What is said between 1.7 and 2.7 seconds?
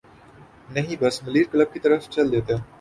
کی طرف چل دیتے۔